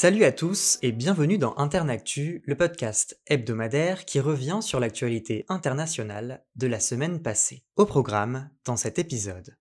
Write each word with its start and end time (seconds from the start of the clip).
Salut 0.00 0.22
à 0.22 0.30
tous 0.30 0.78
et 0.82 0.92
bienvenue 0.92 1.38
dans 1.38 1.56
Internactu, 1.56 2.40
le 2.44 2.54
podcast 2.54 3.20
hebdomadaire 3.26 4.04
qui 4.04 4.20
revient 4.20 4.60
sur 4.60 4.78
l'actualité 4.78 5.44
internationale 5.48 6.44
de 6.54 6.68
la 6.68 6.78
semaine 6.78 7.20
passée. 7.20 7.64
Au 7.74 7.84
programme, 7.84 8.48
dans 8.64 8.76
cet 8.76 9.00
épisode. 9.00 9.56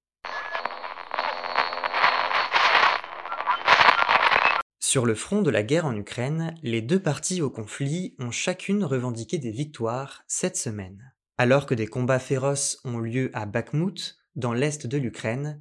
Sur 4.80 5.08
le 5.08 5.16
front 5.16 5.42
de 5.42 5.50
la 5.50 5.64
guerre 5.64 5.88
en 5.88 5.96
Ukraine, 5.96 6.54
les 6.62 6.84
deux 6.84 7.02
parties 7.02 7.42
au 7.42 7.50
conflit 7.50 8.16
ont 8.20 8.30
chacune 8.30 8.84
revendiqué 8.84 9.40
des 9.40 9.50
victoires 9.50 10.24
cette 10.28 10.56
semaine. 10.56 11.16
Alors 11.40 11.66
que 11.66 11.74
des 11.74 11.88
combats 11.88 12.20
féroces 12.20 12.80
ont 12.86 13.00
lieu 13.00 13.32
à 13.34 13.48
Bakhmut, 13.48 14.20
dans 14.36 14.54
l'est 14.54 14.86
de 14.86 14.98
l'Ukraine, 15.00 15.60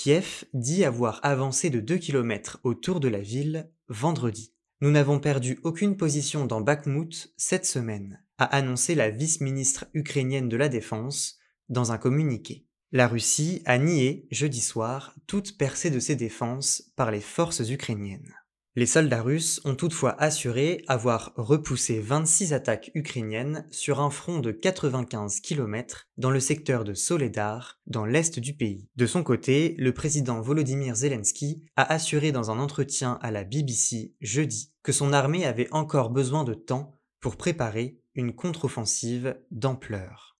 Kiev 0.00 0.44
dit 0.54 0.84
avoir 0.84 1.18
avancé 1.24 1.70
de 1.70 1.80
2 1.80 1.98
km 1.98 2.60
autour 2.62 3.00
de 3.00 3.08
la 3.08 3.18
ville 3.18 3.68
vendredi. 3.88 4.54
Nous 4.80 4.92
n'avons 4.92 5.18
perdu 5.18 5.58
aucune 5.64 5.96
position 5.96 6.46
dans 6.46 6.60
Bakhmut 6.60 7.34
cette 7.36 7.66
semaine, 7.66 8.22
a 8.38 8.44
annoncé 8.44 8.94
la 8.94 9.10
vice-ministre 9.10 9.86
ukrainienne 9.94 10.48
de 10.48 10.56
la 10.56 10.68
Défense 10.68 11.40
dans 11.68 11.90
un 11.90 11.98
communiqué. 11.98 12.64
La 12.92 13.08
Russie 13.08 13.60
a 13.64 13.76
nié 13.76 14.28
jeudi 14.30 14.60
soir 14.60 15.16
toute 15.26 15.58
percée 15.58 15.90
de 15.90 15.98
ses 15.98 16.14
défenses 16.14 16.92
par 16.94 17.10
les 17.10 17.20
forces 17.20 17.68
ukrainiennes. 17.68 18.36
Les 18.78 18.86
soldats 18.86 19.22
russes 19.22 19.60
ont 19.64 19.74
toutefois 19.74 20.14
assuré 20.22 20.84
avoir 20.86 21.32
repoussé 21.34 21.98
26 21.98 22.52
attaques 22.52 22.92
ukrainiennes 22.94 23.66
sur 23.72 23.98
un 23.98 24.08
front 24.08 24.38
de 24.38 24.52
95 24.52 25.40
km 25.40 26.06
dans 26.16 26.30
le 26.30 26.38
secteur 26.38 26.84
de 26.84 26.94
Soledar, 26.94 27.80
dans 27.88 28.04
l'est 28.04 28.38
du 28.38 28.54
pays. 28.54 28.86
De 28.94 29.06
son 29.06 29.24
côté, 29.24 29.74
le 29.78 29.92
président 29.92 30.40
Volodymyr 30.40 30.94
Zelensky 30.94 31.64
a 31.74 31.92
assuré 31.92 32.30
dans 32.30 32.52
un 32.52 32.60
entretien 32.60 33.18
à 33.20 33.32
la 33.32 33.42
BBC 33.42 34.14
jeudi 34.20 34.72
que 34.84 34.92
son 34.92 35.12
armée 35.12 35.44
avait 35.44 35.72
encore 35.72 36.10
besoin 36.10 36.44
de 36.44 36.54
temps 36.54 36.92
pour 37.18 37.34
préparer 37.34 37.98
une 38.14 38.32
contre-offensive 38.32 39.36
d'ampleur. 39.50 40.38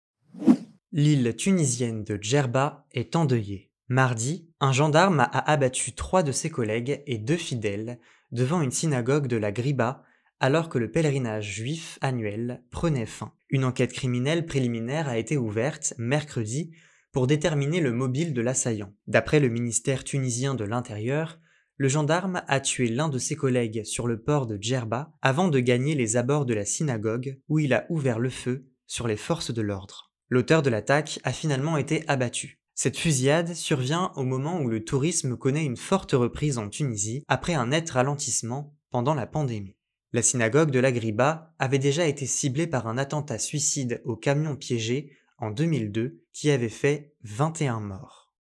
L'île 0.92 1.34
tunisienne 1.34 2.04
de 2.04 2.16
Djerba 2.22 2.86
est 2.92 3.16
endeuillée. 3.16 3.67
Mardi, 3.90 4.50
un 4.60 4.72
gendarme 4.72 5.20
a 5.20 5.50
abattu 5.50 5.94
trois 5.94 6.22
de 6.22 6.30
ses 6.30 6.50
collègues 6.50 7.02
et 7.06 7.16
deux 7.16 7.38
fidèles 7.38 7.98
devant 8.32 8.60
une 8.60 8.70
synagogue 8.70 9.28
de 9.28 9.38
la 9.38 9.50
Griba 9.50 10.04
alors 10.40 10.68
que 10.68 10.76
le 10.76 10.90
pèlerinage 10.90 11.50
juif 11.50 11.98
annuel 12.02 12.62
prenait 12.70 13.06
fin. 13.06 13.32
Une 13.48 13.64
enquête 13.64 13.94
criminelle 13.94 14.44
préliminaire 14.44 15.08
a 15.08 15.16
été 15.16 15.38
ouverte 15.38 15.94
mercredi 15.96 16.70
pour 17.12 17.26
déterminer 17.26 17.80
le 17.80 17.92
mobile 17.92 18.34
de 18.34 18.42
l'assaillant. 18.42 18.92
D'après 19.06 19.40
le 19.40 19.48
ministère 19.48 20.04
tunisien 20.04 20.54
de 20.54 20.64
l'Intérieur, 20.64 21.40
le 21.78 21.88
gendarme 21.88 22.42
a 22.46 22.60
tué 22.60 22.88
l'un 22.88 23.08
de 23.08 23.18
ses 23.18 23.36
collègues 23.36 23.84
sur 23.84 24.06
le 24.06 24.20
port 24.20 24.46
de 24.46 24.58
Djerba 24.60 25.14
avant 25.22 25.48
de 25.48 25.60
gagner 25.60 25.94
les 25.94 26.18
abords 26.18 26.44
de 26.44 26.54
la 26.54 26.66
synagogue 26.66 27.40
où 27.48 27.58
il 27.58 27.72
a 27.72 27.86
ouvert 27.88 28.18
le 28.18 28.30
feu 28.30 28.66
sur 28.86 29.08
les 29.08 29.16
forces 29.16 29.52
de 29.52 29.62
l'ordre. 29.62 30.12
L'auteur 30.28 30.60
de 30.60 30.68
l'attaque 30.68 31.20
a 31.24 31.32
finalement 31.32 31.78
été 31.78 32.04
abattu. 32.06 32.57
Cette 32.80 32.96
fusillade 32.96 33.54
survient 33.54 34.12
au 34.14 34.22
moment 34.22 34.60
où 34.60 34.68
le 34.68 34.84
tourisme 34.84 35.36
connaît 35.36 35.64
une 35.64 35.76
forte 35.76 36.12
reprise 36.12 36.58
en 36.58 36.68
Tunisie 36.68 37.24
après 37.26 37.54
un 37.54 37.66
net 37.66 37.90
ralentissement 37.90 38.72
pendant 38.92 39.14
la 39.14 39.26
pandémie. 39.26 39.74
La 40.12 40.22
synagogue 40.22 40.70
de 40.70 40.78
l'Agriba 40.78 41.56
avait 41.58 41.80
déjà 41.80 42.06
été 42.06 42.24
ciblée 42.24 42.68
par 42.68 42.86
un 42.86 42.96
attentat 42.96 43.40
suicide 43.40 44.00
au 44.04 44.14
camion 44.14 44.54
piégé 44.54 45.10
en 45.38 45.50
2002 45.50 46.22
qui 46.32 46.52
avait 46.52 46.68
fait 46.68 47.16
21 47.24 47.80
morts. 47.80 48.32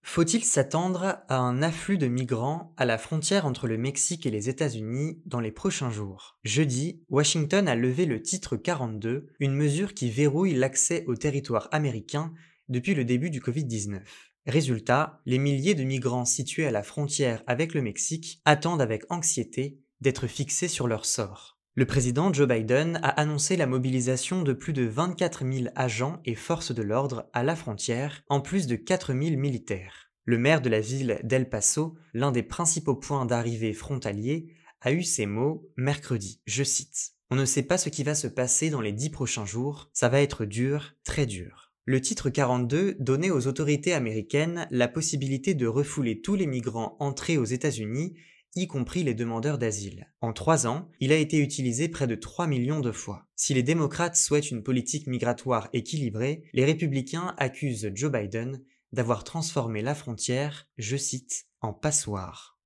Faut-il 0.00 0.42
s'attendre 0.44 1.18
à 1.28 1.36
un 1.36 1.62
afflux 1.62 1.98
de 1.98 2.08
migrants 2.08 2.72
à 2.78 2.86
la 2.86 2.96
frontière 2.96 3.44
entre 3.44 3.68
le 3.68 3.76
Mexique 3.76 4.24
et 4.24 4.30
les 4.30 4.48
États-Unis 4.48 5.20
dans 5.26 5.40
les 5.40 5.52
prochains 5.52 5.90
jours? 5.90 6.38
Jeudi, 6.42 7.02
Washington 7.10 7.68
a 7.68 7.74
levé 7.74 8.06
le 8.06 8.22
titre 8.22 8.56
42, 8.56 9.26
une 9.40 9.54
mesure 9.54 9.92
qui 9.92 10.08
verrouille 10.08 10.54
l'accès 10.54 11.04
au 11.06 11.16
territoire 11.16 11.68
américain 11.70 12.32
depuis 12.68 12.94
le 12.94 13.04
début 13.04 13.30
du 13.30 13.40
Covid-19. 13.40 14.00
Résultat, 14.46 15.20
les 15.24 15.38
milliers 15.38 15.74
de 15.74 15.84
migrants 15.84 16.24
situés 16.24 16.66
à 16.66 16.70
la 16.70 16.82
frontière 16.82 17.42
avec 17.46 17.74
le 17.74 17.82
Mexique 17.82 18.40
attendent 18.44 18.82
avec 18.82 19.04
anxiété 19.10 19.78
d'être 20.00 20.26
fixés 20.26 20.68
sur 20.68 20.88
leur 20.88 21.06
sort. 21.06 21.58
Le 21.74 21.86
président 21.86 22.32
Joe 22.32 22.46
Biden 22.46 23.00
a 23.02 23.08
annoncé 23.08 23.56
la 23.56 23.66
mobilisation 23.66 24.42
de 24.42 24.52
plus 24.52 24.74
de 24.74 24.82
24 24.82 25.50
000 25.50 25.68
agents 25.74 26.20
et 26.26 26.34
forces 26.34 26.74
de 26.74 26.82
l'ordre 26.82 27.30
à 27.32 27.42
la 27.42 27.56
frontière, 27.56 28.22
en 28.28 28.40
plus 28.40 28.66
de 28.66 28.76
4 28.76 29.14
000 29.14 29.36
militaires. 29.36 30.10
Le 30.24 30.38
maire 30.38 30.60
de 30.60 30.68
la 30.68 30.80
ville 30.80 31.18
d'El 31.24 31.48
Paso, 31.48 31.96
l'un 32.12 32.30
des 32.30 32.42
principaux 32.42 32.94
points 32.94 33.24
d'arrivée 33.24 33.72
frontaliers, 33.72 34.48
a 34.82 34.92
eu 34.92 35.02
ces 35.02 35.24
mots 35.24 35.66
mercredi, 35.76 36.42
je 36.44 36.62
cite. 36.62 37.12
On 37.30 37.36
ne 37.36 37.46
sait 37.46 37.62
pas 37.62 37.78
ce 37.78 37.88
qui 37.88 38.02
va 38.02 38.14
se 38.14 38.26
passer 38.26 38.68
dans 38.68 38.82
les 38.82 38.92
dix 38.92 39.08
prochains 39.08 39.46
jours, 39.46 39.88
ça 39.94 40.10
va 40.10 40.20
être 40.20 40.44
dur, 40.44 40.92
très 41.04 41.24
dur. 41.24 41.71
Le 41.84 42.00
titre 42.00 42.30
42 42.30 42.94
donnait 43.00 43.32
aux 43.32 43.48
autorités 43.48 43.92
américaines 43.92 44.68
la 44.70 44.86
possibilité 44.86 45.54
de 45.54 45.66
refouler 45.66 46.20
tous 46.20 46.36
les 46.36 46.46
migrants 46.46 46.96
entrés 47.00 47.38
aux 47.38 47.44
États-Unis, 47.44 48.14
y 48.54 48.68
compris 48.68 49.02
les 49.02 49.14
demandeurs 49.14 49.58
d'asile. 49.58 50.12
En 50.20 50.32
trois 50.32 50.68
ans, 50.68 50.88
il 51.00 51.10
a 51.10 51.16
été 51.16 51.38
utilisé 51.38 51.88
près 51.88 52.06
de 52.06 52.14
3 52.14 52.46
millions 52.46 52.78
de 52.78 52.92
fois. 52.92 53.26
Si 53.34 53.52
les 53.52 53.64
démocrates 53.64 54.14
souhaitent 54.14 54.52
une 54.52 54.62
politique 54.62 55.08
migratoire 55.08 55.70
équilibrée, 55.72 56.44
les 56.52 56.64
républicains 56.64 57.34
accusent 57.36 57.90
Joe 57.94 58.12
Biden 58.12 58.62
d'avoir 58.92 59.24
transformé 59.24 59.82
la 59.82 59.96
frontière, 59.96 60.68
je 60.78 60.96
cite, 60.96 61.46
en 61.62 61.72
passoire. 61.72 62.60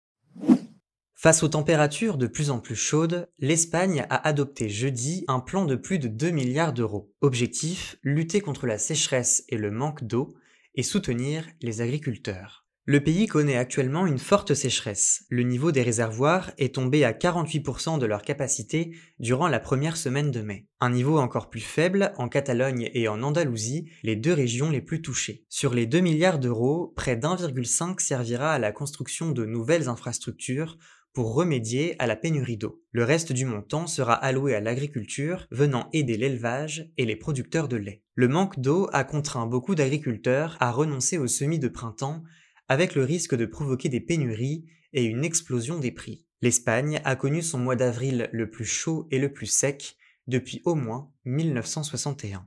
Face 1.18 1.42
aux 1.42 1.48
températures 1.48 2.18
de 2.18 2.26
plus 2.26 2.50
en 2.50 2.58
plus 2.60 2.76
chaudes, 2.76 3.30
l'Espagne 3.38 4.04
a 4.10 4.28
adopté 4.28 4.68
jeudi 4.68 5.24
un 5.28 5.40
plan 5.40 5.64
de 5.64 5.74
plus 5.74 5.98
de 5.98 6.08
2 6.08 6.28
milliards 6.28 6.74
d'euros. 6.74 7.10
Objectif, 7.22 7.96
lutter 8.02 8.42
contre 8.42 8.66
la 8.66 8.76
sécheresse 8.76 9.42
et 9.48 9.56
le 9.56 9.70
manque 9.70 10.04
d'eau 10.04 10.34
et 10.74 10.82
soutenir 10.82 11.46
les 11.62 11.80
agriculteurs. 11.80 12.66
Le 12.88 13.02
pays 13.02 13.26
connaît 13.26 13.56
actuellement 13.56 14.06
une 14.06 14.18
forte 14.18 14.54
sécheresse. 14.54 15.24
Le 15.28 15.42
niveau 15.42 15.72
des 15.72 15.82
réservoirs 15.82 16.52
est 16.56 16.76
tombé 16.76 17.02
à 17.02 17.12
48% 17.12 17.98
de 17.98 18.06
leur 18.06 18.22
capacité 18.22 18.94
durant 19.18 19.48
la 19.48 19.58
première 19.58 19.96
semaine 19.96 20.30
de 20.30 20.40
mai. 20.40 20.68
Un 20.78 20.90
niveau 20.90 21.18
encore 21.18 21.50
plus 21.50 21.60
faible 21.60 22.12
en 22.16 22.28
Catalogne 22.28 22.88
et 22.94 23.08
en 23.08 23.24
Andalousie, 23.24 23.90
les 24.04 24.14
deux 24.14 24.34
régions 24.34 24.70
les 24.70 24.82
plus 24.82 25.02
touchées. 25.02 25.44
Sur 25.48 25.74
les 25.74 25.86
2 25.86 25.98
milliards 25.98 26.38
d'euros, 26.38 26.92
près 26.94 27.16
d'1,5 27.16 28.00
servira 28.00 28.52
à 28.52 28.60
la 28.60 28.70
construction 28.70 29.32
de 29.32 29.44
nouvelles 29.44 29.88
infrastructures 29.88 30.78
pour 31.16 31.32
remédier 31.32 31.96
à 31.98 32.06
la 32.06 32.14
pénurie 32.14 32.58
d'eau. 32.58 32.84
Le 32.92 33.02
reste 33.02 33.32
du 33.32 33.46
montant 33.46 33.86
sera 33.86 34.12
alloué 34.12 34.54
à 34.54 34.60
l'agriculture, 34.60 35.46
venant 35.50 35.88
aider 35.94 36.18
l'élevage 36.18 36.92
et 36.98 37.06
les 37.06 37.16
producteurs 37.16 37.68
de 37.68 37.78
lait. 37.78 38.02
Le 38.16 38.28
manque 38.28 38.60
d'eau 38.60 38.90
a 38.92 39.02
contraint 39.02 39.46
beaucoup 39.46 39.74
d'agriculteurs 39.74 40.58
à 40.60 40.70
renoncer 40.70 41.16
aux 41.16 41.26
semis 41.26 41.58
de 41.58 41.68
printemps, 41.68 42.22
avec 42.68 42.94
le 42.94 43.02
risque 43.02 43.34
de 43.34 43.46
provoquer 43.46 43.88
des 43.88 44.02
pénuries 44.02 44.66
et 44.92 45.04
une 45.04 45.24
explosion 45.24 45.78
des 45.78 45.90
prix. 45.90 46.26
L'Espagne 46.42 47.00
a 47.02 47.16
connu 47.16 47.40
son 47.40 47.60
mois 47.60 47.76
d'avril 47.76 48.28
le 48.30 48.50
plus 48.50 48.66
chaud 48.66 49.08
et 49.10 49.18
le 49.18 49.32
plus 49.32 49.46
sec 49.46 49.96
depuis 50.26 50.60
au 50.66 50.74
moins 50.74 51.10
1961. 51.24 52.46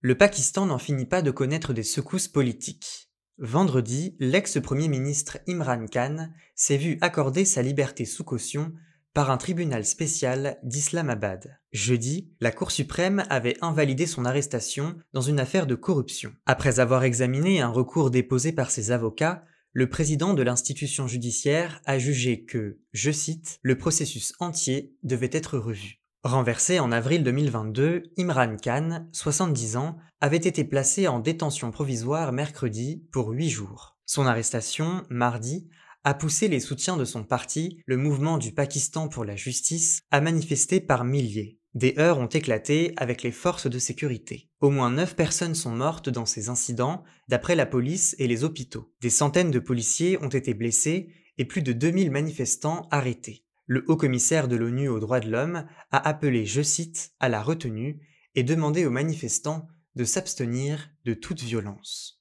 Le 0.00 0.18
Pakistan 0.18 0.66
n'en 0.66 0.78
finit 0.78 1.06
pas 1.06 1.22
de 1.22 1.30
connaître 1.30 1.72
des 1.72 1.84
secousses 1.84 2.26
politiques. 2.26 3.09
Vendredi, 3.42 4.16
l'ex-premier 4.20 4.86
ministre 4.88 5.38
Imran 5.48 5.86
Khan 5.86 6.28
s'est 6.54 6.76
vu 6.76 6.98
accorder 7.00 7.46
sa 7.46 7.62
liberté 7.62 8.04
sous 8.04 8.22
caution 8.22 8.74
par 9.14 9.30
un 9.30 9.38
tribunal 9.38 9.86
spécial 9.86 10.58
d'Islamabad. 10.62 11.58
Jeudi, 11.72 12.34
la 12.40 12.52
Cour 12.52 12.70
suprême 12.70 13.24
avait 13.30 13.56
invalidé 13.62 14.04
son 14.04 14.26
arrestation 14.26 14.94
dans 15.14 15.22
une 15.22 15.40
affaire 15.40 15.66
de 15.66 15.74
corruption. 15.74 16.34
Après 16.44 16.80
avoir 16.80 17.02
examiné 17.02 17.62
un 17.62 17.70
recours 17.70 18.10
déposé 18.10 18.52
par 18.52 18.70
ses 18.70 18.90
avocats, 18.90 19.42
le 19.72 19.88
président 19.88 20.34
de 20.34 20.42
l'institution 20.42 21.08
judiciaire 21.08 21.80
a 21.86 21.98
jugé 21.98 22.44
que, 22.44 22.78
je 22.92 23.10
cite, 23.10 23.58
le 23.62 23.78
processus 23.78 24.34
entier 24.38 24.94
devait 25.02 25.30
être 25.32 25.56
revu. 25.56 25.99
Renversé 26.22 26.80
en 26.80 26.92
avril 26.92 27.24
2022, 27.24 28.02
Imran 28.18 28.58
Khan, 28.58 29.06
70 29.10 29.78
ans, 29.78 29.96
avait 30.20 30.36
été 30.36 30.64
placé 30.64 31.08
en 31.08 31.18
détention 31.18 31.70
provisoire 31.70 32.30
mercredi 32.32 33.06
pour 33.10 33.30
8 33.30 33.48
jours. 33.48 33.96
Son 34.04 34.26
arrestation, 34.26 35.02
mardi, 35.08 35.70
a 36.04 36.12
poussé 36.12 36.48
les 36.48 36.60
soutiens 36.60 36.98
de 36.98 37.06
son 37.06 37.24
parti, 37.24 37.80
le 37.86 37.96
mouvement 37.96 38.36
du 38.36 38.52
Pakistan 38.52 39.08
pour 39.08 39.24
la 39.24 39.34
justice, 39.34 40.02
à 40.10 40.20
manifester 40.20 40.80
par 40.80 41.04
milliers. 41.04 41.58
Des 41.72 41.94
heurts 41.98 42.18
ont 42.18 42.26
éclaté 42.26 42.92
avec 42.98 43.22
les 43.22 43.32
forces 43.32 43.70
de 43.70 43.78
sécurité. 43.78 44.50
Au 44.60 44.68
moins 44.68 44.90
9 44.90 45.16
personnes 45.16 45.54
sont 45.54 45.74
mortes 45.74 46.10
dans 46.10 46.26
ces 46.26 46.50
incidents, 46.50 47.02
d'après 47.28 47.56
la 47.56 47.64
police 47.64 48.14
et 48.18 48.26
les 48.26 48.44
hôpitaux. 48.44 48.92
Des 49.00 49.08
centaines 49.08 49.50
de 49.50 49.58
policiers 49.58 50.22
ont 50.22 50.28
été 50.28 50.52
blessés 50.52 51.14
et 51.38 51.46
plus 51.46 51.62
de 51.62 51.72
2000 51.72 52.10
manifestants 52.10 52.88
arrêtés 52.90 53.46
le 53.70 53.84
haut-commissaire 53.86 54.48
de 54.48 54.56
l'ONU 54.56 54.88
aux 54.88 54.98
droits 54.98 55.20
de 55.20 55.30
l'homme 55.30 55.64
a 55.92 56.08
appelé, 56.08 56.44
je 56.44 56.60
cite, 56.60 57.12
à 57.20 57.28
la 57.28 57.40
retenue 57.40 58.00
et 58.34 58.42
demandé 58.42 58.84
aux 58.84 58.90
manifestants 58.90 59.68
de 59.94 60.02
s'abstenir 60.02 60.90
de 61.04 61.14
toute 61.14 61.40
violence. 61.40 62.20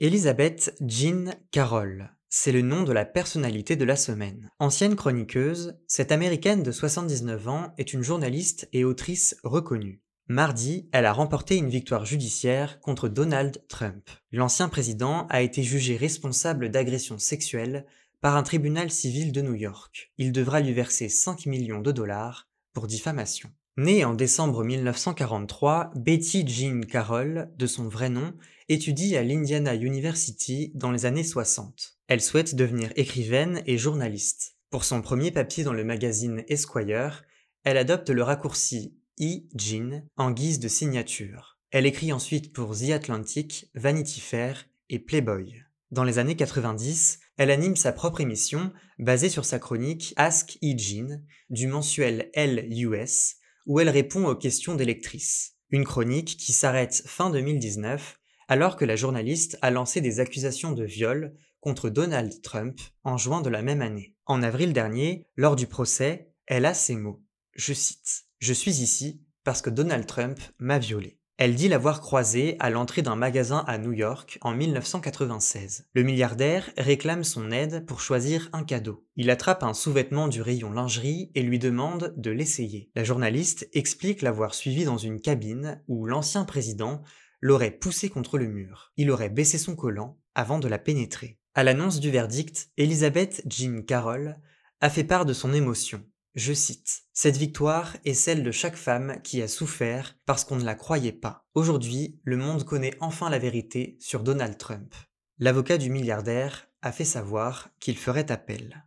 Elisabeth 0.00 0.74
Jean 0.84 1.36
Carroll, 1.52 2.16
c'est 2.28 2.50
le 2.50 2.62
nom 2.62 2.82
de 2.82 2.92
la 2.92 3.04
personnalité 3.04 3.76
de 3.76 3.84
la 3.84 3.94
semaine. 3.94 4.50
Ancienne 4.58 4.96
chroniqueuse, 4.96 5.78
cette 5.86 6.10
américaine 6.10 6.64
de 6.64 6.72
79 6.72 7.46
ans 7.46 7.74
est 7.78 7.92
une 7.92 8.02
journaliste 8.02 8.68
et 8.72 8.82
autrice 8.82 9.36
reconnue. 9.44 10.02
Mardi, 10.26 10.88
elle 10.90 11.06
a 11.06 11.12
remporté 11.12 11.54
une 11.54 11.68
victoire 11.68 12.04
judiciaire 12.04 12.80
contre 12.80 13.08
Donald 13.08 13.62
Trump. 13.68 14.10
L'ancien 14.32 14.68
président 14.68 15.28
a 15.28 15.42
été 15.42 15.62
jugé 15.62 15.96
responsable 15.96 16.70
d'agressions 16.70 17.18
sexuelles 17.18 17.86
par 18.26 18.34
un 18.34 18.42
tribunal 18.42 18.90
civil 18.90 19.30
de 19.30 19.40
New 19.40 19.54
York. 19.54 20.10
Il 20.18 20.32
devra 20.32 20.58
lui 20.58 20.72
verser 20.72 21.08
5 21.08 21.46
millions 21.46 21.80
de 21.80 21.92
dollars 21.92 22.48
pour 22.72 22.88
diffamation. 22.88 23.52
Née 23.76 24.04
en 24.04 24.14
décembre 24.14 24.64
1943, 24.64 25.92
Betty 25.94 26.44
Jean 26.44 26.80
Carroll, 26.80 27.48
de 27.56 27.66
son 27.68 27.86
vrai 27.86 28.10
nom, 28.10 28.34
étudie 28.68 29.16
à 29.16 29.22
l'Indiana 29.22 29.76
University 29.76 30.72
dans 30.74 30.90
les 30.90 31.06
années 31.06 31.22
60. 31.22 32.00
Elle 32.08 32.20
souhaite 32.20 32.56
devenir 32.56 32.90
écrivaine 32.96 33.62
et 33.64 33.78
journaliste. 33.78 34.56
Pour 34.70 34.82
son 34.82 35.02
premier 35.02 35.30
papier 35.30 35.62
dans 35.62 35.72
le 35.72 35.84
magazine 35.84 36.42
Esquire, 36.48 37.22
elle 37.62 37.78
adopte 37.78 38.10
le 38.10 38.24
raccourci 38.24 38.98
E. 39.20 39.42
Jean 39.54 40.02
en 40.16 40.32
guise 40.32 40.58
de 40.58 40.66
signature. 40.66 41.60
Elle 41.70 41.86
écrit 41.86 42.12
ensuite 42.12 42.52
pour 42.52 42.76
The 42.76 42.90
Atlantic, 42.90 43.70
Vanity 43.76 44.18
Fair 44.18 44.66
et 44.90 44.98
Playboy. 44.98 45.62
Dans 45.92 46.02
les 46.02 46.18
années 46.18 46.34
90, 46.34 47.20
elle 47.36 47.50
anime 47.50 47.76
sa 47.76 47.92
propre 47.92 48.20
émission 48.20 48.72
basée 48.98 49.28
sur 49.28 49.44
sa 49.44 49.58
chronique 49.58 50.14
Ask. 50.16 50.58
Jean 50.62 51.22
du 51.50 51.66
mensuel 51.66 52.30
LUS 52.34 53.36
où 53.66 53.80
elle 53.80 53.88
répond 53.88 54.26
aux 54.26 54.36
questions 54.36 54.74
des 54.74 54.84
lectrices. 54.84 55.54
Une 55.70 55.84
chronique 55.84 56.36
qui 56.36 56.52
s'arrête 56.52 57.02
fin 57.06 57.30
2019 57.30 58.18
alors 58.48 58.76
que 58.76 58.84
la 58.84 58.96
journaliste 58.96 59.58
a 59.62 59.70
lancé 59.70 60.00
des 60.00 60.20
accusations 60.20 60.72
de 60.72 60.84
viol 60.84 61.34
contre 61.60 61.90
Donald 61.90 62.40
Trump 62.42 62.80
en 63.02 63.16
juin 63.16 63.40
de 63.40 63.50
la 63.50 63.62
même 63.62 63.82
année. 63.82 64.14
En 64.24 64.42
avril 64.42 64.72
dernier, 64.72 65.26
lors 65.36 65.56
du 65.56 65.66
procès, 65.66 66.30
elle 66.46 66.64
a 66.64 66.74
ces 66.74 66.94
mots. 66.94 67.24
Je 67.54 67.72
cite 67.72 68.26
je 68.38 68.52
suis 68.52 68.82
ici 68.82 69.22
parce 69.44 69.62
que 69.62 69.70
Donald 69.70 70.06
Trump 70.06 70.38
m'a 70.58 70.78
violé. 70.78 71.18
Elle 71.38 71.54
dit 71.54 71.68
l'avoir 71.68 72.00
croisé 72.00 72.56
à 72.60 72.70
l'entrée 72.70 73.02
d'un 73.02 73.14
magasin 73.14 73.62
à 73.66 73.76
New 73.76 73.92
York 73.92 74.38
en 74.40 74.54
1996. 74.54 75.86
Le 75.92 76.02
milliardaire 76.02 76.70
réclame 76.78 77.24
son 77.24 77.50
aide 77.50 77.84
pour 77.84 78.00
choisir 78.00 78.48
un 78.54 78.64
cadeau. 78.64 79.04
Il 79.16 79.28
attrape 79.28 79.62
un 79.62 79.74
sous-vêtement 79.74 80.28
du 80.28 80.40
rayon 80.40 80.72
lingerie 80.72 81.30
et 81.34 81.42
lui 81.42 81.58
demande 81.58 82.14
de 82.16 82.30
l'essayer. 82.30 82.90
La 82.94 83.04
journaliste 83.04 83.68
explique 83.74 84.22
l'avoir 84.22 84.54
suivi 84.54 84.86
dans 84.86 84.96
une 84.96 85.20
cabine 85.20 85.82
où 85.88 86.06
l'ancien 86.06 86.44
président 86.44 87.02
l'aurait 87.42 87.70
poussé 87.70 88.08
contre 88.08 88.38
le 88.38 88.46
mur. 88.46 88.92
Il 88.96 89.10
aurait 89.10 89.28
baissé 89.28 89.58
son 89.58 89.76
collant 89.76 90.16
avant 90.34 90.58
de 90.58 90.68
la 90.68 90.78
pénétrer. 90.78 91.38
À 91.54 91.64
l'annonce 91.64 92.00
du 92.00 92.10
verdict, 92.10 92.70
Elizabeth 92.78 93.42
Jean 93.46 93.82
Carroll 93.82 94.38
a 94.80 94.88
fait 94.88 95.04
part 95.04 95.26
de 95.26 95.34
son 95.34 95.52
émotion. 95.52 96.02
Je 96.36 96.52
cite, 96.52 97.04
Cette 97.14 97.38
victoire 97.38 97.96
est 98.04 98.12
celle 98.12 98.42
de 98.42 98.50
chaque 98.50 98.76
femme 98.76 99.20
qui 99.24 99.40
a 99.40 99.48
souffert 99.48 100.18
parce 100.26 100.44
qu'on 100.44 100.56
ne 100.56 100.64
la 100.64 100.74
croyait 100.74 101.10
pas. 101.10 101.46
Aujourd'hui, 101.54 102.20
le 102.24 102.36
monde 102.36 102.64
connaît 102.64 102.94
enfin 103.00 103.30
la 103.30 103.38
vérité 103.38 103.96
sur 104.00 104.22
Donald 104.22 104.58
Trump. 104.58 104.94
L'avocat 105.38 105.78
du 105.78 105.88
milliardaire 105.88 106.68
a 106.82 106.92
fait 106.92 107.06
savoir 107.06 107.70
qu'il 107.80 107.96
ferait 107.96 108.30
appel. 108.30 108.84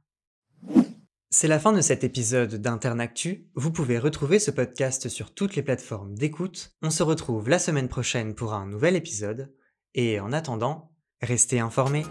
C'est 1.31 1.48
la 1.48 1.60
fin 1.60 1.74
de 1.74 1.81
cet 1.81 2.04
épisode 2.04 2.54
d'Internactu. 2.54 3.50
Vous 3.56 3.72
pouvez 3.72 3.98
retrouver 3.98 4.38
ce 4.38 4.52
podcast 4.52 5.10
sur 5.10 5.34
toutes 5.34 5.56
les 5.56 5.63
plateformes 5.63 6.13
d'écoute. 6.13 6.75
On 6.84 6.92
se 6.92 7.02
retrouve 7.02 7.50
la 7.50 7.57
semaine 7.57 7.90
prochaine 7.90 8.36
pour 8.36 8.54
un 8.54 8.68
nouvel 8.68 8.95
épisode. 8.95 9.52
Et 9.95 10.19
en 10.19 10.34
attendant, 10.34 10.92
restez 11.19 11.60
informés. 11.60 12.06